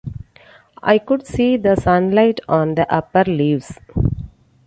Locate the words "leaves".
3.23-3.77